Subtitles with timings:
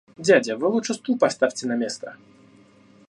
[0.17, 2.17] Дядя, вы лучше стул поставьте на место!